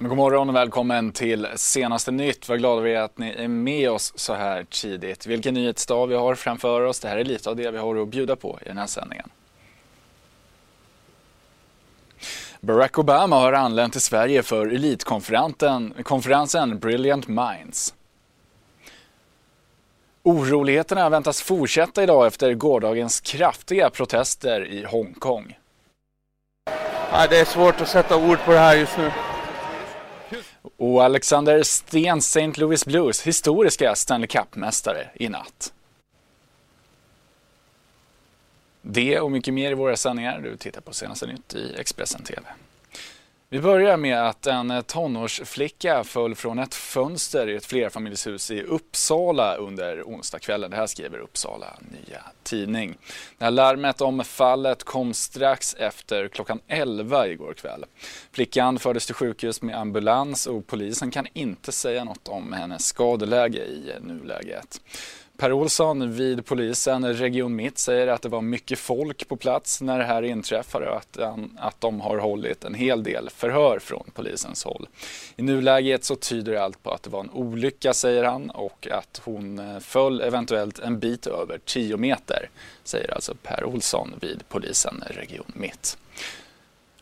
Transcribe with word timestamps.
God 0.00 0.16
morgon 0.16 0.48
och 0.48 0.54
välkommen 0.54 1.12
till 1.12 1.48
senaste 1.54 2.10
nytt. 2.10 2.48
Vad 2.48 2.58
glada 2.58 2.80
vi 2.80 2.94
är 2.94 3.00
att 3.00 3.18
ni 3.18 3.30
är 3.30 3.48
med 3.48 3.90
oss 3.90 4.12
så 4.16 4.34
här 4.34 4.66
tidigt. 4.70 5.26
Vilken 5.26 5.54
nyhetsdag 5.54 6.06
vi 6.06 6.14
har 6.14 6.34
framför 6.34 6.80
oss. 6.80 7.00
Det 7.00 7.08
här 7.08 7.16
är 7.16 7.24
lite 7.24 7.50
av 7.50 7.56
det 7.56 7.70
vi 7.70 7.78
har 7.78 7.96
att 7.96 8.08
bjuda 8.08 8.36
på 8.36 8.58
i 8.62 8.64
den 8.68 8.78
här 8.78 8.86
sändningen. 8.86 9.30
Barack 12.60 12.98
Obama 12.98 13.36
har 13.36 13.52
anlänt 13.52 13.92
till 13.92 14.02
Sverige 14.02 14.42
för 14.42 14.66
elitkonferensen 14.66 16.78
Brilliant 16.78 17.28
Minds. 17.28 17.94
Oroligheterna 20.22 21.08
väntas 21.08 21.42
fortsätta 21.42 22.02
idag 22.02 22.26
efter 22.26 22.54
gårdagens 22.54 23.20
kraftiga 23.20 23.90
protester 23.90 24.66
i 24.66 24.84
Hongkong. 24.84 25.58
Ja, 27.12 27.26
det 27.30 27.40
är 27.40 27.44
svårt 27.44 27.80
att 27.80 27.88
sätta 27.88 28.16
ord 28.16 28.38
på 28.44 28.52
det 28.52 28.58
här 28.58 28.76
just 28.76 28.98
nu. 28.98 29.10
Och 30.76 31.04
Alexander 31.04 31.62
Sten 31.62 32.18
St. 32.18 32.52
Louis 32.60 32.86
Blues 32.86 33.22
historiska 33.22 33.94
Stanley 33.94 34.26
Cup-mästare 34.26 35.10
i 35.14 35.28
natt. 35.28 35.72
Det 38.82 39.20
och 39.20 39.30
mycket 39.32 39.54
mer 39.54 39.70
i 39.70 39.74
våra 39.74 39.96
sändningar. 39.96 40.40
Du 40.40 40.56
tittar 40.56 40.80
på 40.80 40.92
senaste 40.92 41.26
nytt 41.26 41.54
i 41.54 41.74
Expressen 41.78 42.22
TV. 42.22 42.42
Vi 43.48 43.60
börjar 43.60 43.96
med 43.96 44.28
att 44.28 44.46
en 44.46 44.82
tonårsflicka 44.82 46.04
föll 46.04 46.34
från 46.34 46.58
ett 46.58 46.74
fönster 46.74 47.48
i 47.48 47.56
ett 47.56 47.66
flerfamiljshus 47.66 48.50
i 48.50 48.62
Uppsala 48.62 49.56
under 49.56 50.02
onsdagskvällen. 50.02 50.70
Det 50.70 50.76
här 50.76 50.86
skriver 50.86 51.18
Uppsala 51.18 51.66
Nya 51.78 52.22
Tidning. 52.42 52.98
Det 53.38 53.44
här 53.44 53.50
larmet 53.50 54.00
om 54.00 54.24
fallet 54.24 54.84
kom 54.84 55.14
strax 55.14 55.74
efter 55.74 56.28
klockan 56.28 56.60
11 56.68 57.28
igår 57.28 57.54
kväll. 57.54 57.84
Flickan 58.32 58.78
fördes 58.78 59.06
till 59.06 59.14
sjukhus 59.14 59.62
med 59.62 59.78
ambulans 59.78 60.46
och 60.46 60.66
polisen 60.66 61.10
kan 61.10 61.26
inte 61.32 61.72
säga 61.72 62.04
något 62.04 62.28
om 62.28 62.52
hennes 62.52 62.86
skadeläge 62.86 63.64
i 63.64 63.92
nuläget. 64.00 64.80
Per 65.36 65.52
Olsson 65.52 66.12
vid 66.12 66.46
polisen 66.46 67.14
Region 67.14 67.56
Mitt 67.56 67.78
säger 67.78 68.06
att 68.06 68.22
det 68.22 68.28
var 68.28 68.40
mycket 68.40 68.78
folk 68.78 69.28
på 69.28 69.36
plats 69.36 69.80
när 69.80 69.98
det 69.98 70.04
här 70.04 70.22
inträffade 70.22 70.90
och 70.90 70.96
att, 70.96 71.18
att 71.56 71.80
de 71.80 72.00
har 72.00 72.18
hållit 72.18 72.64
en 72.64 72.74
hel 72.74 73.02
del 73.02 73.30
förhör 73.30 73.78
från 73.78 74.10
polisens 74.14 74.64
håll. 74.64 74.88
I 75.36 75.42
nuläget 75.42 76.04
så 76.04 76.16
tyder 76.16 76.54
allt 76.54 76.82
på 76.82 76.90
att 76.90 77.02
det 77.02 77.10
var 77.10 77.20
en 77.20 77.30
olycka 77.30 77.94
säger 77.94 78.24
han 78.24 78.50
och 78.50 78.88
att 78.90 79.20
hon 79.24 79.58
eh, 79.58 79.78
föll 79.78 80.20
eventuellt 80.20 80.78
en 80.78 80.98
bit 80.98 81.26
över 81.26 81.58
10 81.64 81.96
meter, 81.96 82.50
säger 82.84 83.14
alltså 83.14 83.34
Per 83.42 83.64
Olsson 83.64 84.14
vid 84.20 84.42
polisen 84.48 85.04
Region 85.06 85.52
Mitt. 85.54 85.98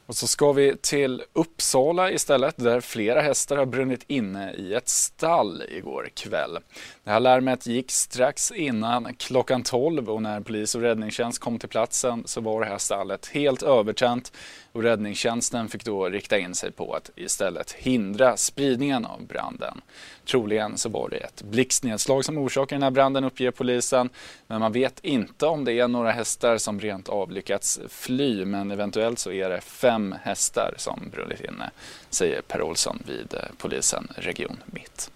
Och 0.07 0.17
så 0.17 0.27
ska 0.27 0.53
vi 0.53 0.77
till 0.77 1.23
Uppsala 1.33 2.11
istället 2.11 2.55
där 2.57 2.81
flera 2.81 3.21
hästar 3.21 3.57
har 3.57 3.67
brunnit 3.67 4.05
inne 4.07 4.53
i 4.53 4.75
ett 4.75 4.89
stall 4.89 5.63
igår 5.69 6.09
kväll. 6.15 6.59
Det 7.05 7.11
här 7.11 7.21
larmet 7.21 7.67
gick 7.67 7.91
strax 7.91 8.53
innan 8.53 9.15
klockan 9.15 9.63
12 9.63 10.11
och 10.11 10.23
när 10.23 10.41
polis 10.41 10.75
och 10.75 10.81
räddningstjänst 10.81 11.39
kom 11.39 11.59
till 11.59 11.69
platsen 11.69 12.23
så 12.27 12.41
var 12.41 12.61
det 12.61 12.67
här 12.67 12.79
stallet 12.79 13.27
helt 13.27 13.63
övertänt 13.63 14.33
och 14.75 14.83
räddningstjänsten 14.83 15.69
fick 15.69 15.85
då 15.85 16.09
rikta 16.09 16.39
in 16.39 16.55
sig 16.55 16.71
på 16.73 16.95
att 16.95 17.11
istället 17.17 17.73
hindra 17.73 18.37
spridningen 18.37 19.05
av 19.05 19.27
branden. 19.27 19.81
Troligen 20.25 20.79
så 20.79 20.89
var 20.89 21.09
det 21.09 21.17
ett 21.17 21.43
blixtnedslag 21.43 22.25
som 22.25 22.39
orsakade 22.39 22.77
den 22.77 22.83
här 22.83 22.91
branden 22.91 23.25
uppger 23.25 23.51
polisen. 23.51 24.09
Men 24.47 24.61
man 24.61 24.73
vet 24.73 25.01
inte 25.05 25.47
om 25.47 25.65
det 25.65 25.73
är 25.73 25.89
några 25.89 26.13
hästar 26.13 26.59
som 26.59 26.81
rent 26.81 27.09
av 27.09 27.31
lyckats 27.31 27.81
fly 27.89 28.45
men 28.45 28.71
eventuellt 28.71 29.19
så 29.19 29.33
är 29.33 29.51
det 29.51 29.61
fem 29.61 30.15
hästar 30.23 30.75
som 30.77 31.11
brunnit 31.13 31.41
inne, 31.41 31.71
säger 32.11 32.43
Per 32.43 32.63
Olsson 32.63 33.03
vid 33.07 33.35
eh, 33.35 33.41
polisen 33.59 34.09
Region 34.17 34.57
Mitt. 34.67 35.11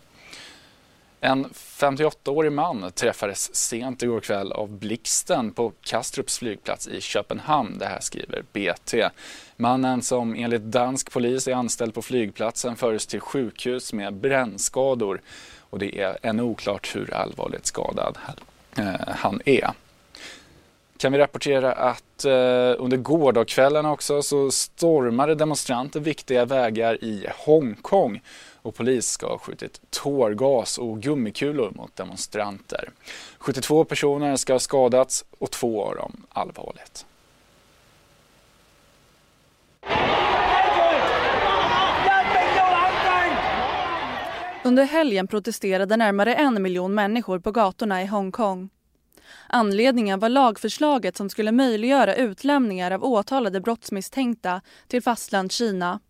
En 1.20 1.46
58-årig 1.46 2.52
man 2.52 2.92
träffades 2.92 3.54
sent 3.54 4.02
igår 4.02 4.20
kväll 4.20 4.52
av 4.52 4.70
blixten 4.70 5.52
på 5.52 5.72
Kastrups 5.82 6.38
flygplats 6.38 6.88
i 6.88 7.00
Köpenhamn. 7.00 7.78
Det 7.78 7.86
här 7.86 8.00
skriver 8.00 8.42
BT. 8.52 8.94
Mannen 9.56 10.02
som 10.02 10.34
enligt 10.34 10.62
dansk 10.62 11.12
polis 11.12 11.48
är 11.48 11.54
anställd 11.54 11.94
på 11.94 12.02
flygplatsen 12.02 12.76
fördes 12.76 13.06
till 13.06 13.20
sjukhus 13.20 13.92
med 13.92 14.14
brännskador 14.14 15.20
och 15.70 15.78
det 15.78 16.00
är 16.00 16.18
ännu 16.22 16.42
oklart 16.42 16.96
hur 16.96 17.14
allvarligt 17.14 17.66
skadad 17.66 18.18
eh, 18.76 18.84
han 19.06 19.40
är. 19.44 19.70
Kan 20.98 21.12
vi 21.12 21.18
rapportera 21.18 21.72
att 21.72 22.24
eh, 22.24 22.30
under 22.78 22.96
gårdagskvällen 22.96 23.86
också 23.86 24.22
så 24.22 24.50
stormade 24.50 25.34
demonstranter 25.34 26.00
viktiga 26.00 26.44
vägar 26.44 27.04
i 27.04 27.26
Hongkong 27.36 28.20
och 28.68 28.74
polis 28.74 29.10
ska 29.10 29.26
ha 29.26 29.38
skjutit 29.38 29.80
tårgas 29.90 30.78
och 30.78 31.00
gummikulor 31.00 31.72
mot 31.74 31.96
demonstranter. 31.96 32.90
72 33.38 33.84
personer 33.84 34.36
ska 34.36 34.52
ha 34.52 34.60
skadats 34.60 35.24
och 35.38 35.50
två 35.50 35.84
av 35.84 35.96
dem 35.96 36.26
allvarligt. 36.28 37.06
Under 44.64 44.84
helgen 44.84 45.26
protesterade 45.26 45.96
närmare 45.96 46.34
en 46.34 46.62
miljon 46.62 46.94
människor 46.94 47.38
på 47.38 47.52
gatorna 47.52 48.02
i 48.02 48.06
Hongkong. 48.06 48.68
Anledningen 49.46 50.18
var 50.18 50.28
lagförslaget 50.28 51.16
som 51.16 51.30
skulle 51.30 51.52
möjliggöra 51.52 52.14
utlämningar 52.14 52.90
av 52.90 53.04
åtalade 53.04 53.60
brottsmisstänkta 53.60 54.60
till 54.88 55.02
fastlandskina. 55.02 56.00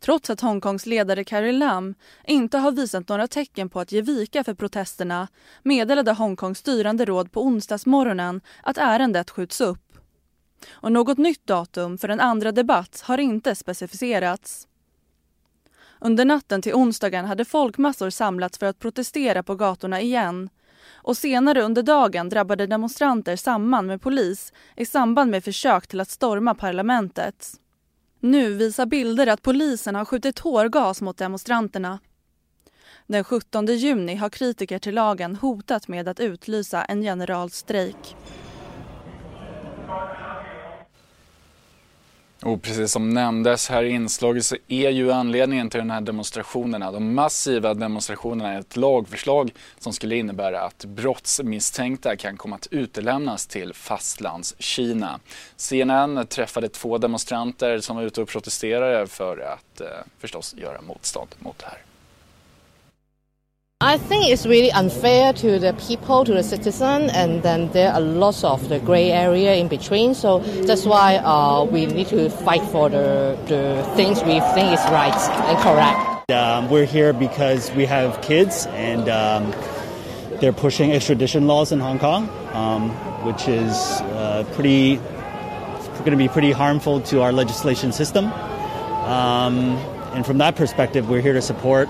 Trots 0.00 0.30
att 0.30 0.40
Hongkongs 0.40 0.86
ledare 0.86 1.24
Carrie 1.24 1.52
Lam 1.52 1.94
inte 2.24 2.58
har 2.58 2.72
visat 2.72 3.08
några 3.08 3.26
tecken 3.26 3.68
på 3.68 3.80
att 3.80 3.92
ge 3.92 4.02
vika 4.02 4.44
för 4.44 4.54
protesterna 4.54 5.28
meddelade 5.62 6.12
Hongkongs 6.12 6.58
styrande 6.58 7.04
råd 7.04 7.32
på 7.32 7.42
onsdagsmorgonen 7.44 8.40
att 8.62 8.78
ärendet 8.78 9.30
skjuts 9.30 9.60
upp. 9.60 9.98
Och 10.70 10.92
något 10.92 11.18
nytt 11.18 11.46
datum 11.46 11.98
för 11.98 12.08
en 12.08 12.20
andra 12.20 12.52
debatt 12.52 13.02
har 13.04 13.18
inte 13.18 13.54
specificerats. 13.54 14.68
Under 15.98 16.24
natten 16.24 16.62
till 16.62 16.74
onsdagen 16.74 17.24
hade 17.24 17.44
folkmassor 17.44 18.10
samlats 18.10 18.58
för 18.58 18.66
att 18.66 18.78
protestera 18.78 19.42
på 19.42 19.54
gatorna 19.54 20.00
igen 20.00 20.50
och 20.92 21.16
senare 21.16 21.62
under 21.62 21.82
dagen 21.82 22.28
drabbade 22.28 22.66
demonstranter 22.66 23.36
samman 23.36 23.86
med 23.86 24.02
polis 24.02 24.52
i 24.76 24.86
samband 24.86 25.30
med 25.30 25.44
försök 25.44 25.86
till 25.86 26.00
att 26.00 26.10
storma 26.10 26.54
parlamentet. 26.54 27.52
Nu 28.24 28.54
visar 28.54 28.86
bilder 28.86 29.26
att 29.26 29.42
polisen 29.42 29.94
har 29.94 30.04
skjutit 30.04 30.36
tårgas 30.36 31.00
mot 31.00 31.16
demonstranterna. 31.16 31.98
Den 33.06 33.24
17 33.24 33.66
juni 33.66 34.14
har 34.14 34.30
kritiker 34.30 34.78
till 34.78 34.94
lagen 34.94 35.36
hotat 35.36 35.88
med 35.88 36.08
att 36.08 36.20
utlysa 36.20 36.84
en 36.84 37.02
generalstrejk. 37.02 38.16
Och 42.44 42.62
precis 42.62 42.92
som 42.92 43.10
nämndes 43.10 43.68
här 43.68 43.82
i 43.82 43.90
inslaget 43.90 44.46
så 44.46 44.56
är 44.68 44.90
ju 44.90 45.12
anledningen 45.12 45.70
till 45.70 45.78
de 45.78 45.90
här 45.90 46.00
demonstrationerna, 46.00 46.92
de 46.92 47.14
massiva 47.14 47.74
demonstrationerna, 47.74 48.58
ett 48.58 48.76
lagförslag 48.76 49.52
som 49.78 49.92
skulle 49.92 50.16
innebära 50.16 50.60
att 50.60 50.84
brottsmisstänkta 50.84 52.16
kan 52.16 52.36
komma 52.36 52.56
att 52.56 52.66
utelämnas 52.70 53.46
till 53.46 53.74
fastlandskina. 53.74 55.20
CNN 55.56 56.26
träffade 56.26 56.68
två 56.68 56.98
demonstranter 56.98 57.80
som 57.80 57.96
var 57.96 58.02
ute 58.02 58.22
och 58.22 58.28
protesterade 58.28 59.06
för 59.06 59.38
att 59.38 59.80
eh, 59.80 59.86
förstås 60.18 60.54
göra 60.58 60.82
motstånd 60.82 61.28
mot 61.38 61.58
det 61.58 61.66
här. 61.66 61.93
I 63.80 63.98
think 63.98 64.30
it's 64.30 64.46
really 64.46 64.72
unfair 64.72 65.34
to 65.34 65.58
the 65.58 65.74
people, 65.74 66.24
to 66.24 66.32
the 66.32 66.42
citizen, 66.42 67.10
and 67.10 67.42
then 67.42 67.70
there 67.72 67.92
are 67.92 68.00
lots 68.00 68.42
of 68.42 68.70
the 68.70 68.78
grey 68.78 69.10
area 69.12 69.56
in 69.56 69.68
between. 69.68 70.14
So 70.14 70.38
that's 70.38 70.86
why 70.86 71.16
uh, 71.16 71.64
we 71.64 71.84
need 71.84 72.06
to 72.06 72.30
fight 72.30 72.62
for 72.72 72.88
the, 72.88 73.38
the 73.46 73.84
things 73.94 74.22
we 74.22 74.40
think 74.54 74.72
is 74.72 74.80
right 74.86 75.14
and 75.14 75.58
correct. 75.58 76.30
Um, 76.30 76.70
we're 76.70 76.86
here 76.86 77.12
because 77.12 77.70
we 77.72 77.84
have 77.84 78.22
kids, 78.22 78.64
and 78.70 79.06
um, 79.10 79.54
they're 80.40 80.54
pushing 80.54 80.92
extradition 80.92 81.46
laws 81.46 81.70
in 81.70 81.78
Hong 81.78 81.98
Kong, 81.98 82.30
um, 82.54 82.88
which 83.26 83.48
is 83.48 83.76
uh, 83.76 84.50
pretty 84.54 84.96
going 85.98 86.10
to 86.10 86.16
be 86.16 86.28
pretty 86.28 86.52
harmful 86.52 87.00
to 87.02 87.22
our 87.22 87.32
legislation 87.32 87.92
system. 87.92 88.26
Um, 88.26 89.76
and 90.14 90.24
from 90.24 90.38
that 90.38 90.56
perspective, 90.56 91.08
we're 91.08 91.20
here 91.20 91.34
to 91.34 91.42
support 91.42 91.88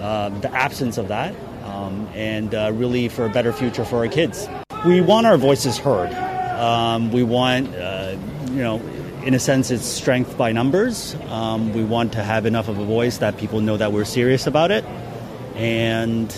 uh, 0.00 0.28
the 0.40 0.50
absence 0.52 0.98
of 0.98 1.08
that 1.08 1.34
um, 1.64 2.08
and 2.14 2.54
uh, 2.54 2.70
really 2.74 3.08
for 3.08 3.26
a 3.26 3.30
better 3.30 3.52
future 3.52 3.84
for 3.84 3.98
our 3.98 4.08
kids. 4.08 4.48
We 4.86 5.00
want 5.00 5.26
our 5.26 5.36
voices 5.36 5.78
heard. 5.78 6.12
Um, 6.58 7.12
we 7.12 7.22
want, 7.22 7.74
uh, 7.74 8.16
you 8.50 8.62
know, 8.62 8.80
in 9.24 9.34
a 9.34 9.38
sense, 9.38 9.70
it's 9.70 9.84
strength 9.84 10.38
by 10.38 10.52
numbers. 10.52 11.16
Um, 11.28 11.72
we 11.72 11.84
want 11.84 12.12
to 12.12 12.22
have 12.22 12.46
enough 12.46 12.68
of 12.68 12.78
a 12.78 12.84
voice 12.84 13.18
that 13.18 13.36
people 13.36 13.60
know 13.60 13.76
that 13.76 13.92
we're 13.92 14.04
serious 14.04 14.46
about 14.46 14.70
it. 14.70 14.84
And 15.56 16.34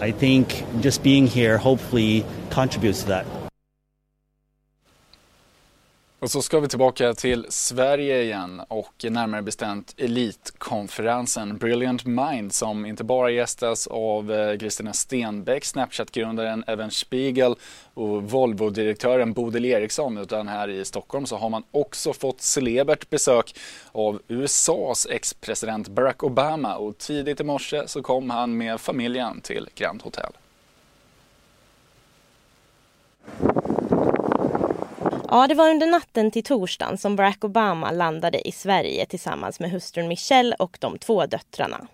I 0.00 0.10
think 0.10 0.64
just 0.80 1.02
being 1.02 1.26
here 1.26 1.56
hopefully 1.56 2.24
contributes 2.50 3.02
to 3.02 3.08
that. 3.08 3.26
Och 6.18 6.30
så 6.30 6.42
ska 6.42 6.60
vi 6.60 6.68
tillbaka 6.68 7.14
till 7.14 7.46
Sverige 7.48 8.22
igen 8.22 8.62
och 8.68 9.04
närmare 9.10 9.42
bestämt 9.42 9.94
Elitkonferensen 9.96 11.56
Brilliant 11.56 12.04
Mind 12.04 12.52
som 12.52 12.86
inte 12.86 13.04
bara 13.04 13.30
gästas 13.30 13.86
av 13.86 14.32
eh, 14.32 14.58
Kristina 14.58 14.92
Stenbeck, 14.92 15.64
Snapchat-grundaren 15.64 16.64
Evan 16.66 16.90
Spiegel 16.90 17.54
och 17.94 18.30
Volvo-direktören 18.30 19.32
Bodil 19.32 19.64
Eriksson 19.64 20.18
utan 20.18 20.48
här 20.48 20.68
i 20.68 20.84
Stockholm 20.84 21.26
så 21.26 21.36
har 21.36 21.50
man 21.50 21.62
också 21.70 22.12
fått 22.12 22.40
celebert 22.40 23.10
besök 23.10 23.54
av 23.92 24.22
USAs 24.28 25.06
ex-president 25.10 25.88
Barack 25.88 26.24
Obama 26.24 26.76
och 26.76 26.98
tidigt 26.98 27.40
i 27.40 27.44
morse 27.44 27.88
så 27.88 28.02
kom 28.02 28.30
han 28.30 28.56
med 28.56 28.80
familjen 28.80 29.40
till 29.40 29.68
Grand 29.74 30.02
Hotel. 30.02 30.32
Ja, 35.28 35.46
det 35.46 35.54
var 35.54 35.70
under 35.70 35.86
natten 35.86 36.30
till 36.30 36.44
torsdagen 36.44 36.98
som 36.98 37.16
Barack 37.16 37.44
Obama 37.44 37.90
landade 37.90 38.48
i 38.48 38.52
Sverige 38.52 39.06
tillsammans 39.06 39.60
med 39.60 39.70
hustrun 39.70 40.08
Michelle 40.08 40.56
och 40.58 40.76
de 40.80 40.98
två 40.98 41.26
döttrarna. 41.26 41.86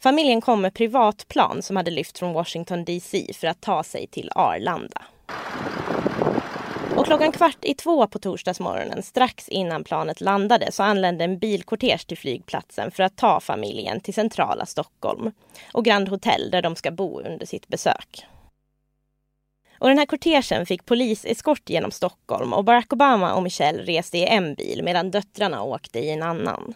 Familjen 0.00 0.40
kom 0.40 0.60
med 0.60 0.74
privatplan 0.74 1.62
som 1.62 1.76
hade 1.76 1.90
lyft 1.90 2.18
från 2.18 2.32
Washington 2.32 2.84
DC 2.84 3.26
för 3.34 3.46
att 3.46 3.60
ta 3.60 3.82
sig 3.82 4.06
till 4.06 4.30
Arlanda. 4.34 5.02
Och 6.96 7.06
klockan 7.06 7.32
kvart 7.32 7.58
i 7.62 7.74
två 7.74 8.06
på 8.06 8.18
torsdagsmorgonen, 8.18 9.02
strax 9.02 9.48
innan 9.48 9.84
planet 9.84 10.20
landade, 10.20 10.72
så 10.72 10.82
anlände 10.82 11.24
en 11.24 11.38
bilkortege 11.38 12.06
till 12.06 12.18
flygplatsen 12.18 12.90
för 12.90 13.02
att 13.02 13.16
ta 13.16 13.40
familjen 13.40 14.00
till 14.00 14.14
centrala 14.14 14.66
Stockholm 14.66 15.32
och 15.72 15.84
Grand 15.84 16.08
Hotel 16.08 16.50
där 16.50 16.62
de 16.62 16.76
ska 16.76 16.90
bo 16.90 17.20
under 17.20 17.46
sitt 17.46 17.68
besök. 17.68 18.26
Och 19.78 19.88
den 19.88 19.98
här 19.98 20.06
kortegen 20.06 20.66
fick 20.66 20.86
poliseskort 20.86 21.70
genom 21.70 21.90
Stockholm 21.90 22.52
och 22.52 22.64
Barack 22.64 22.92
Obama 22.92 23.34
och 23.34 23.42
Michelle 23.42 23.82
reste 23.82 24.18
i 24.18 24.26
en 24.26 24.54
bil 24.54 24.82
medan 24.84 25.10
döttrarna 25.10 25.62
åkte 25.62 25.98
i 25.98 26.10
en 26.10 26.22
annan. 26.22 26.74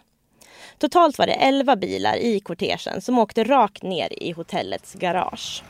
Totalt 0.77 1.17
var 1.17 1.27
det 1.27 1.33
elva 1.33 1.75
bilar 1.75 2.15
i 2.15 2.39
kortegen 2.39 3.01
som 3.01 3.19
åkte 3.19 3.43
rakt 3.43 3.83
ner 3.83 4.23
i 4.23 4.31
hotellets 4.31 4.93
garage. 4.93 5.63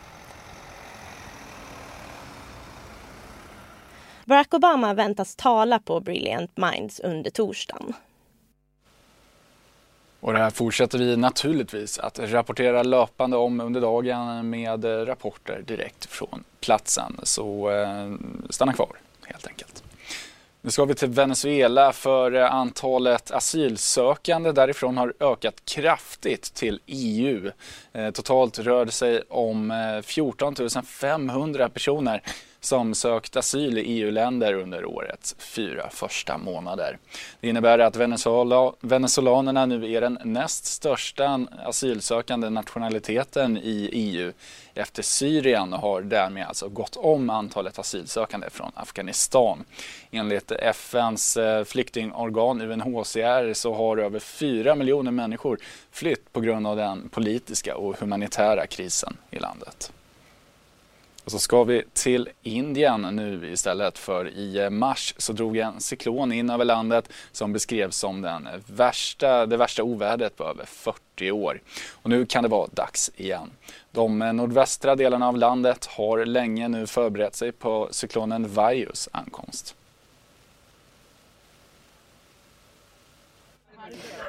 Barack 4.25 4.53
Obama 4.53 4.93
väntas 4.93 5.35
tala 5.35 5.79
på 5.79 5.99
Brilliant 5.99 6.57
Minds 6.57 6.99
under 6.99 7.31
torsdagen. 7.31 7.93
Och 10.23 10.33
det 10.33 10.39
här 10.39 10.49
fortsätter 10.49 10.97
vi 10.97 11.17
naturligtvis 11.17 11.99
att 11.99 12.19
rapportera 12.19 12.83
löpande 12.83 13.37
om 13.37 13.61
under 13.61 13.81
dagen 13.81 14.49
med 14.49 14.85
eh, 14.85 15.05
rapporter 15.05 15.63
direkt 15.67 16.05
från 16.05 16.43
platsen. 16.59 17.19
Så 17.23 17.69
eh, 17.69 18.13
stanna 18.49 18.73
kvar 18.73 18.97
helt 19.25 19.47
enkelt. 19.47 19.83
Nu 20.61 20.71
ska 20.71 20.85
vi 20.85 20.95
till 20.95 21.09
Venezuela 21.09 21.93
för 21.93 22.35
eh, 22.35 22.53
antalet 22.53 23.31
asylsökande 23.31 24.51
därifrån 24.51 24.97
har 24.97 25.13
ökat 25.19 25.65
kraftigt 25.65 26.53
till 26.53 26.79
EU. 26.85 27.51
Eh, 27.93 28.11
totalt 28.11 28.59
rör 28.59 28.85
det 28.85 28.91
sig 28.91 29.21
om 29.29 29.73
14 30.05 30.55
500 30.85 31.69
personer 31.69 32.21
som 32.65 32.95
sökt 32.95 33.35
asyl 33.35 33.77
i 33.77 33.81
EU-länder 33.81 34.53
under 34.53 34.85
årets 34.85 35.35
fyra 35.39 35.89
första 35.89 36.37
månader. 36.37 36.97
Det 37.39 37.49
innebär 37.49 37.79
att 37.79 37.95
Venezuela, 37.95 38.73
venezolanerna 38.79 39.65
nu 39.65 39.91
är 39.91 40.01
den 40.01 40.17
näst 40.23 40.65
största 40.65 41.47
asylsökande 41.65 42.49
nationaliteten 42.49 43.57
i 43.57 43.89
EU 43.91 44.31
efter 44.73 45.03
Syrien 45.03 45.73
och 45.73 45.79
har 45.79 46.01
därmed 46.01 46.47
alltså 46.47 46.69
gått 46.69 46.95
om 46.95 47.29
antalet 47.29 47.79
asylsökande 47.79 48.49
från 48.49 48.71
Afghanistan. 48.75 49.65
Enligt 50.11 50.51
FNs 50.51 51.37
eh, 51.37 51.63
flyktingorgan 51.63 52.61
UNHCR 52.61 53.53
så 53.53 53.73
har 53.73 53.97
över 53.97 54.19
4 54.19 54.75
miljoner 54.75 55.11
människor 55.11 55.59
flytt 55.91 56.33
på 56.33 56.41
grund 56.41 56.67
av 56.67 56.75
den 56.75 57.09
politiska 57.09 57.75
och 57.75 57.99
humanitära 57.99 58.67
krisen 58.67 59.17
i 59.31 59.39
landet. 59.39 59.91
Och 61.25 61.31
så 61.31 61.39
ska 61.39 61.63
vi 61.63 61.83
till 61.93 62.29
Indien 62.41 63.01
nu 63.01 63.51
istället 63.51 63.97
för 63.97 64.27
i 64.27 64.69
mars 64.69 65.13
så 65.17 65.33
drog 65.33 65.57
en 65.57 65.81
cyklon 65.81 66.31
in 66.31 66.49
över 66.49 66.65
landet 66.65 67.09
som 67.31 67.53
beskrevs 67.53 67.97
som 67.97 68.21
den 68.21 68.47
värsta, 68.67 69.45
det 69.45 69.57
värsta 69.57 69.83
ovädret 69.83 70.37
på 70.37 70.43
över 70.43 70.65
40 70.65 71.31
år. 71.31 71.61
Och 71.91 72.09
nu 72.09 72.25
kan 72.25 72.43
det 72.43 72.49
vara 72.49 72.67
dags 72.67 73.11
igen. 73.15 73.51
De 73.91 74.19
nordvästra 74.19 74.95
delarna 74.95 75.27
av 75.27 75.37
landet 75.37 75.85
har 75.85 76.25
länge 76.25 76.67
nu 76.67 76.87
förberett 76.87 77.35
sig 77.35 77.51
på 77.51 77.87
cyklonen 77.91 78.53
Vaius 78.53 79.09
ankomst. 79.11 79.75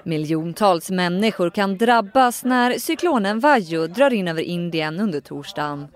Miljontals 0.02 0.90
människor 0.90 1.50
kan 1.50 1.78
drabbas 1.78 2.44
när 2.44 2.78
cyklonen 2.78 3.40
Vayu 3.40 3.86
drar 3.86 4.12
in 4.12 4.28
över 4.28 4.42
Indien 4.42 5.00
under 5.00 5.20
torsdagen. 5.20 5.88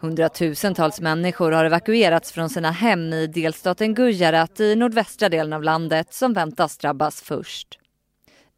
Hundratusentals 0.00 1.00
människor 1.00 1.52
har 1.52 1.64
evakuerats 1.64 2.32
från 2.32 2.50
sina 2.50 2.70
hem 2.70 3.12
i 3.12 3.26
delstaten 3.26 3.94
Gujarat 3.94 4.60
i 4.60 4.76
nordvästra 4.76 5.28
delen 5.28 5.52
av 5.52 5.62
landet 5.62 6.14
som 6.14 6.32
väntas 6.32 6.78
drabbas 6.78 7.22
först. 7.22 7.78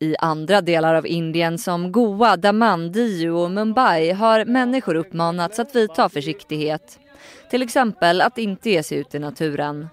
I 0.00 0.16
andra 0.16 0.60
delar 0.60 0.94
av 0.94 1.06
Indien 1.06 1.58
som 1.58 1.92
Goa, 1.92 2.36
Daman, 2.36 2.92
Diu 2.92 3.30
och 3.30 3.50
Mumbai 3.50 4.12
har 4.12 4.44
människor 4.44 4.94
uppmanats 4.94 5.58
att 5.58 5.76
vidta 5.76 6.08
försiktighet. 6.08 6.98
Till 7.50 7.62
exempel 7.62 8.20
att 8.20 8.38
inte 8.38 8.70
ge 8.70 8.82
sig 8.82 8.98
ut 8.98 9.14
i 9.14 9.18
naturen. 9.18 9.88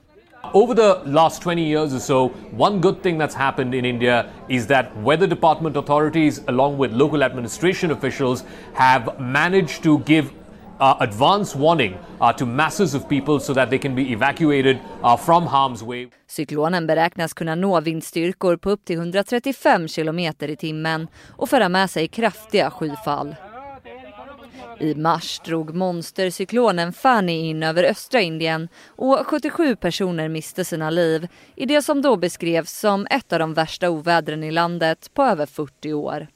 Over 0.53 0.75
the 0.75 1.09
last 1.09 1.43
20 1.43 1.61
years 1.61 1.93
or 1.93 1.99
so, 1.99 2.31
one 2.57 2.77
good 2.77 3.01
thing 3.01 3.21
that's 3.21 3.35
happened 3.35 3.75
in 3.75 3.85
India 3.85 4.25
is 4.49 4.67
that 4.67 4.85
weather 5.03 5.27
department 5.27 5.77
authorities, 5.77 6.41
along 6.47 6.77
with 6.81 6.93
local 6.93 7.23
administration 7.23 7.91
officials, 7.91 8.43
have 8.73 9.19
managed 9.19 9.83
to 9.83 10.01
give 10.05 10.27
uh, 10.79 10.97
advance 10.99 11.57
warning 11.57 11.97
uh, 12.21 12.31
to 12.37 12.45
masses 12.45 12.95
of 12.95 13.09
people 13.09 13.39
so 13.39 13.53
that 13.53 13.69
they 13.69 13.79
can 13.79 13.95
be 13.95 14.11
evacuated 14.11 14.77
uh, 15.03 15.17
from 15.17 15.47
harm's 15.47 15.83
way. 15.83 16.09
Cyklonen 16.27 16.87
beräknas 16.87 17.33
kunna 17.33 17.55
nå 17.55 17.81
vindstyrkor 17.81 18.57
på 18.57 18.69
upp 18.69 18.85
till 18.85 18.97
135 18.97 19.87
kilometer 19.87 20.49
i 20.49 20.55
timmen 20.55 21.07
och 21.37 21.49
föra 21.49 21.69
med 21.69 21.89
sig 21.89 22.07
kraftiga 22.07 22.71
skyfall. 22.71 23.35
I 24.79 24.95
mars 24.95 25.39
drog 25.39 25.75
monstercyklonen 25.75 26.93
Fani 26.93 27.49
in 27.49 27.63
över 27.63 27.83
östra 27.83 28.21
Indien 28.21 28.67
och 28.87 29.27
77 29.27 29.75
personer 29.75 30.29
miste 30.29 30.65
sina 30.65 30.89
liv 30.89 31.27
i 31.55 31.65
det 31.65 31.81
som 31.81 32.01
då 32.01 32.15
beskrevs 32.15 32.79
som 32.79 33.07
ett 33.09 33.33
av 33.33 33.39
de 33.39 33.53
värsta 33.53 33.89
ovädren 33.89 34.43
i 34.43 34.51
landet 34.51 35.09
på 35.13 35.23
över 35.23 35.45
40 35.45 35.93
år. 35.93 36.27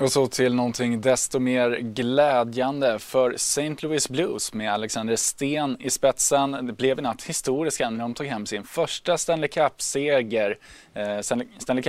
Och 0.00 0.12
så 0.12 0.26
till 0.26 0.54
någonting 0.54 1.00
desto 1.00 1.38
mer 1.38 1.70
glädjande 1.70 2.98
för 2.98 3.34
St. 3.34 3.76
Louis 3.82 4.08
Blues 4.08 4.54
med 4.54 4.72
Alexander 4.72 5.16
Sten 5.16 5.76
i 5.80 5.90
spetsen. 5.90 6.66
Det 6.66 6.72
blev 6.72 6.98
i 6.98 7.02
natt 7.02 7.22
historiska 7.22 7.90
när 7.90 7.98
de 7.98 8.14
tog 8.14 8.26
hem 8.26 8.46
sin 8.46 8.64
första 8.64 9.18
Stanley 9.18 9.48
Cup-seger, 9.48 10.58
eh, 10.94 11.20
Stanley 11.58 11.82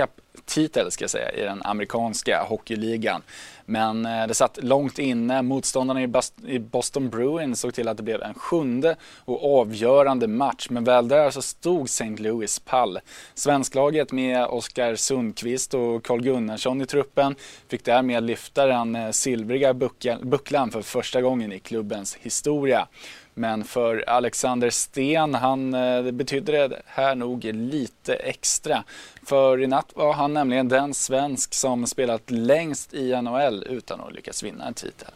titel 0.44 0.90
ska 0.90 1.02
jag 1.02 1.10
säga, 1.10 1.32
i 1.32 1.40
den 1.40 1.62
amerikanska 1.62 2.42
hockeyligan. 2.42 3.22
Men 3.66 4.06
eh, 4.06 4.26
det 4.26 4.34
satt 4.34 4.58
långt 4.62 4.98
inne. 4.98 5.42
Motståndarna 5.42 6.02
i 6.46 6.58
Boston 6.58 7.10
Bruins 7.10 7.60
såg 7.60 7.74
till 7.74 7.88
att 7.88 7.96
det 7.96 8.02
blev 8.02 8.22
en 8.22 8.34
sjunde 8.34 8.96
och 9.24 9.60
avgörande 9.60 10.28
match. 10.28 10.66
Men 10.70 10.84
väl 10.84 11.08
där 11.08 11.30
så 11.30 11.42
stod 11.42 11.84
St. 11.84 12.16
Louis 12.16 12.58
pall. 12.58 12.98
Svensklaget 13.34 14.12
med 14.12 14.46
Oskar 14.46 14.94
Sundqvist 14.94 15.74
och 15.74 16.04
Carl 16.04 16.22
Gunnarsson 16.22 16.82
i 16.82 16.86
truppen 16.86 17.34
fick 17.68 17.84
därmed 17.84 18.22
lyfta 18.22 18.66
den 18.66 18.96
eh, 18.96 19.10
silvriga 19.10 19.74
bucklan 20.22 20.70
för 20.70 20.82
första 20.82 21.22
gången 21.22 21.52
i 21.52 21.58
klubbens 21.58 22.16
historia. 22.20 22.88
Men 23.34 23.64
för 23.64 24.04
Alexander 24.06 24.70
Sten, 24.70 25.34
han, 25.34 25.74
eh, 25.74 26.02
betydde 26.02 26.68
det 26.68 26.82
här 26.86 27.14
nog 27.14 27.44
lite 27.44 28.14
extra. 28.14 28.84
För 29.26 29.60
i 29.60 29.66
natt 29.66 29.92
var 29.94 30.12
han 30.12 30.34
nämligen 30.34 30.68
den 30.68 30.94
svensk 30.94 31.54
som 31.54 31.86
spelat 31.86 32.30
längst 32.30 32.94
i 32.94 33.22
NHL 33.22 33.64
utan 33.68 34.00
att 34.00 34.12
lyckas 34.12 34.42
vinna 34.42 34.66
en 34.66 34.74
titel. 34.74 35.08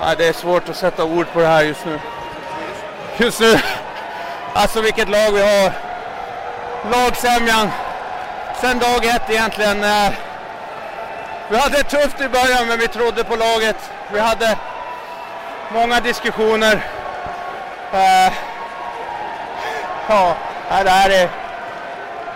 Ja, 0.00 0.14
det 0.18 0.28
är 0.28 0.32
svårt 0.32 0.68
att 0.68 0.76
sätta 0.76 1.04
ord 1.04 1.26
på 1.32 1.40
det 1.40 1.46
här 1.46 1.64
just 1.64 1.86
nu. 1.86 1.98
Just 3.18 3.40
nu, 3.40 3.54
alltså 4.54 4.80
vilket 4.80 5.08
lag 5.08 5.32
vi 5.32 5.40
har. 5.40 5.72
Lagsämjan, 6.90 7.68
sen 8.60 8.78
dag 8.78 9.04
ett 9.04 9.30
egentligen. 9.30 9.84
Eh, 9.84 10.12
vi 11.50 11.56
hade 11.56 11.76
det 11.76 11.84
tufft 11.84 12.20
i 12.20 12.28
början 12.28 12.68
men 12.68 12.78
vi 12.78 12.88
trodde 12.88 13.24
på 13.24 13.36
laget. 13.36 13.76
Vi 14.12 14.18
hade 14.18 14.58
många 15.72 16.00
diskussioner. 16.00 16.74
Uh, 17.94 18.32
ja, 20.08 20.36
det 20.84 20.90
här 20.90 21.10
är... 21.10 21.28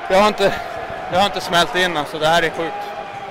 Det 0.08 0.14
har 0.16 0.28
inte, 0.28 0.54
det 1.10 1.18
har 1.18 1.26
inte 1.26 1.40
smält 1.40 1.76
in 1.76 1.96
alltså, 1.96 2.18
det 2.18 2.26
här 2.26 2.42
är 2.42 2.50
sjukt. 2.50 2.74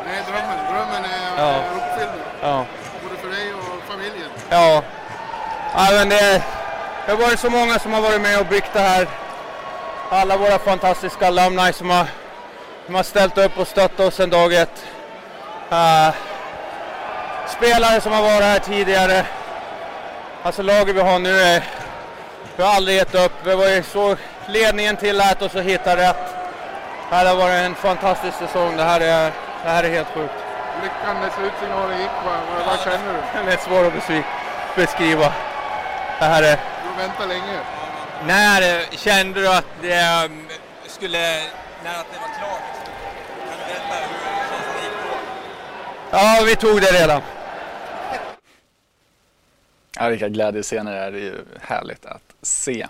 Nej, 0.05 0.21
drömmen, 0.27 0.57
drömmen 0.73 1.05
är, 1.05 1.43
ja. 1.43 1.55
uppfylld 1.75 2.23
Ja. 2.41 2.65
Både 3.03 3.15
för 3.21 3.29
dig 3.29 3.53
och 3.53 3.83
familjen. 3.87 4.29
Ja. 4.49 4.83
ja 5.75 5.87
men 5.91 6.09
det, 6.09 6.43
det 7.05 7.11
har 7.11 7.17
varit 7.17 7.39
så 7.39 7.49
många 7.49 7.79
som 7.79 7.93
har 7.93 8.01
varit 8.01 8.21
med 8.21 8.39
och 8.39 8.45
byggt 8.45 8.73
det 8.73 8.79
här. 8.79 9.07
Alla 10.09 10.37
våra 10.37 10.59
fantastiska 10.59 11.27
alumni 11.27 11.73
som 11.73 11.89
har, 11.89 12.05
som 12.85 12.95
har 12.95 13.03
ställt 13.03 13.37
upp 13.37 13.57
och 13.57 13.67
stöttat 13.67 13.99
oss 13.99 14.15
sedan 14.15 14.29
dag 14.29 14.53
ett. 14.53 14.85
Uh, 15.71 16.09
spelare 17.47 18.01
som 18.01 18.11
har 18.11 18.21
varit 18.21 18.43
här 18.43 18.59
tidigare. 18.59 19.25
Alltså 20.45 20.61
laget 20.61 20.95
vi 20.95 21.01
har 21.01 21.19
nu 21.19 21.39
är, 21.39 21.63
vi 22.55 22.63
har 22.63 22.75
aldrig 22.75 22.97
gett 22.97 23.15
upp. 23.15 23.31
Det 23.43 23.55
var 23.55 23.67
ju 23.67 23.83
så 23.83 24.15
ledningen 24.47 24.97
tillät 24.97 25.41
oss 25.41 25.55
att 25.55 25.63
hitta 25.63 25.97
rätt. 25.97 26.25
Det 27.09 27.15
här 27.15 27.25
har 27.25 27.35
varit 27.35 27.53
en 27.53 27.75
fantastisk 27.75 28.37
säsong. 28.37 28.77
Det 28.77 28.83
här 28.83 29.01
är, 29.01 29.31
det 29.63 29.69
här 29.69 29.83
är 29.83 29.89
helt 29.89 30.07
sjukt. 30.07 30.33
Lyckan 30.83 31.15
när 31.21 31.29
slutsignalen 31.29 31.99
gick, 31.99 32.09
vad, 32.25 32.65
vad 32.65 32.79
känner 32.79 33.13
du? 33.13 33.19
Den 33.39 33.47
är 33.47 33.57
svår 33.57 33.85
att 33.85 33.93
beskriva. 34.75 35.33
Det 36.19 36.25
här 36.25 36.43
är... 36.43 36.57
Du 36.83 37.01
väntar 37.01 37.27
länge. 37.27 37.59
När 38.25 38.95
kände 38.97 39.41
du 39.41 39.47
att 39.47 39.65
det 39.81 40.25
um, 40.25 40.47
skulle, 40.87 41.19
när 41.83 41.99
att 41.99 42.11
det 42.13 42.19
var 42.19 42.29
klart? 42.39 42.61
Kan 43.49 43.57
du 43.59 43.73
berätta 43.73 43.95
hur 43.95 44.49
känslan 44.49 44.83
gick 44.83 44.93
då? 46.11 46.17
Ja, 46.17 46.39
vi 46.45 46.55
tog 46.55 46.81
det 46.81 47.01
redan. 47.01 47.21
Ja, 49.99 50.09
vilka 50.09 50.29
glädjescener 50.29 50.91
det 50.91 50.97
är. 50.97 51.11
Det 51.11 51.17
är 51.17 51.21
ju 51.21 51.35
härligt 51.61 52.05
att 52.05 52.35
se. 52.41 52.87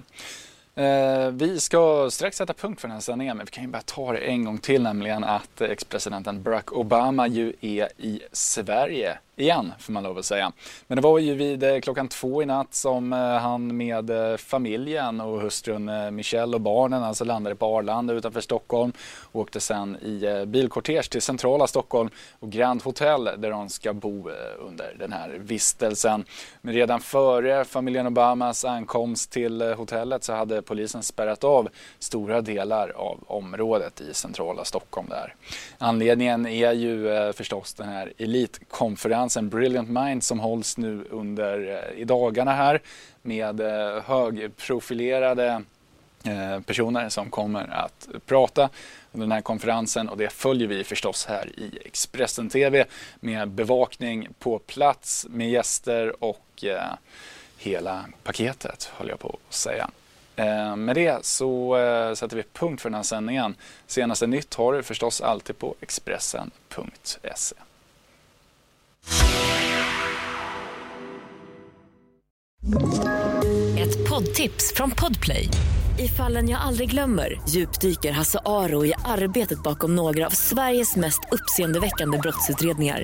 Eh, 0.76 1.30
vi 1.32 1.60
ska 1.60 2.10
strax 2.12 2.38
sätta 2.38 2.54
punkt 2.54 2.82
för 2.82 2.88
den 2.88 2.96
här 2.96 3.02
sändningen, 3.02 3.38
men 3.38 3.46
vi 3.46 3.52
kan 3.52 3.64
ju 3.64 3.70
bara 3.70 3.82
ta 3.82 4.12
det 4.12 4.18
en 4.18 4.46
gång 4.46 4.58
till, 4.58 4.84
nämligen 4.84 5.24
att 5.24 5.62
eh, 5.62 5.70
ex-presidenten 5.70 6.44
Barack 6.44 6.72
Obama 6.72 7.28
ju 7.28 7.54
är 7.62 7.90
i 7.98 8.22
Sverige 8.32 9.18
igen, 9.36 9.74
får 9.80 9.94
man 9.94 10.04
lov 10.04 10.18
att 10.18 10.26
säga. 10.26 10.52
Men 10.88 10.96
det 10.96 11.02
var 11.02 11.20
ju 11.20 11.36
vid 11.36 11.64
eh, 11.64 11.80
klockan 11.80 12.08
två 12.08 12.44
i 12.44 12.46
natt 12.46 12.74
som 12.74 13.14
eh, 13.14 13.20
han 13.20 13.78
med 13.78 14.10
eh, 14.10 14.38
familjen 14.38 15.22
och 15.22 15.42
hustrun 15.42 15.90
eh, 15.90 16.12
Michelle 16.12 16.56
och 16.56 16.62
barnen 16.62 17.04
alltså 17.04 17.26
landade 17.26 17.56
på 17.56 17.66
Arlanda 17.78 18.14
utanför 18.14 18.42
Stockholm 18.42 18.92
och 19.32 19.42
åkte 19.42 19.60
sen 19.60 19.98
i 20.02 20.26
eh, 20.26 20.46
bilkortege 20.46 21.10
till 21.10 21.22
centrala 21.22 21.68
Stockholm 21.68 22.10
och 22.40 22.50
Grand 22.50 22.84
Hotel 22.84 23.24
där 23.24 23.50
de 23.50 23.70
ska 23.70 23.94
bo 23.94 24.30
under 24.60 24.96
den 25.00 25.14
här 25.14 25.30
vistelsen. 25.30 26.26
Men 26.62 26.74
redan 26.74 27.00
före 27.00 27.66
familjen 27.66 28.08
Obamas 28.08 28.66
ankomst 28.66 29.32
till 29.32 29.62
hotellet 29.62 30.24
så 30.24 30.34
hade 30.34 30.62
polisen 30.64 31.04
spärrat 31.04 31.44
av 31.44 31.70
stora 32.00 32.42
delar 32.42 32.90
av 32.90 33.24
området 33.28 34.02
i 34.02 34.14
centrala 34.14 34.66
Stockholm 34.66 35.08
där. 35.10 35.36
Anledningen 35.78 36.46
är 36.46 36.72
ju 36.72 37.10
eh, 37.10 37.32
förstås 37.32 37.74
den 37.74 37.90
här 37.90 38.14
elitkonferensen 38.18 39.50
Brilliant 39.50 39.90
Minds 39.90 40.28
som 40.28 40.40
hålls 40.40 40.78
nu 40.78 41.06
under 41.10 41.84
eh, 41.94 42.02
i 42.02 42.04
dagarna 42.04 42.54
här 42.54 42.82
med 43.22 43.60
eh, 43.60 44.04
högprofilerade 44.04 45.64
personer 46.66 47.10
som 47.10 47.30
kommer 47.30 47.68
att 47.74 48.08
prata 48.26 48.70
under 49.12 49.26
den 49.26 49.32
här 49.32 49.42
konferensen 49.42 50.10
och 50.10 50.18
det 50.18 50.30
följer 50.30 50.68
vi 50.68 50.84
förstås 50.84 51.26
här 51.26 51.60
i 51.60 51.80
Expressen 51.86 52.50
TV 52.50 52.86
med 53.20 53.50
bevakning 53.50 54.28
på 54.40 54.60
plats 54.60 55.26
med 55.30 55.50
gäster 55.50 56.24
och 56.24 56.64
hela 57.58 58.06
paketet 58.24 58.92
höll 58.98 59.10
jag 59.10 59.20
på 59.20 59.38
att 59.48 59.54
säga. 59.54 59.90
Eh, 60.36 60.76
med 60.76 60.96
det 60.96 61.26
så 61.26 61.78
eh, 61.78 62.14
sätter 62.14 62.38
vi 62.38 62.44
punkt 62.54 62.82
för 62.82 62.90
den 62.90 62.96
här 62.96 63.04
sändningen. 63.04 63.56
Senaste 63.88 64.28
nytt 64.28 64.54
har 64.54 64.74
du 64.74 64.84
förstås 64.84 65.22
alltid 65.22 65.58
på 65.58 65.76
Expressen.se. 65.82 67.56
Ett 73.80 74.10
poddtips 74.10 74.74
från 74.76 74.92
Podplay. 74.92 75.50
I 76.00 76.08
fallen 76.08 76.50
jag 76.50 76.62
aldrig 76.62 76.92
glömmer 76.92 77.42
djupdyker 77.50 78.12
Hasse 78.12 78.40
Aro 78.46 78.86
i 78.86 78.94
arbetet 79.06 79.64
bakom 79.64 79.96
några 79.96 80.26
av 80.26 80.30
Sveriges 80.30 80.96
mest 80.96 81.20
uppseendeväckande 81.32 82.18
brottsutredningar. 82.18 83.04